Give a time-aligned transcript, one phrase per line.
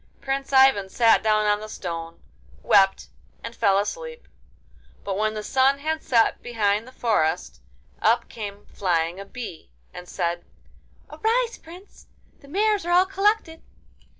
[0.19, 2.23] Prince Ivan sat down on the stone,
[2.63, 3.09] wept,
[3.43, 4.27] and fell asleep.
[5.03, 7.61] But when the sun had set behind the forest,
[8.01, 10.43] up came flying a bee, and said:
[11.11, 12.07] 'Arise, Prince!
[12.39, 13.61] The mares are all collected.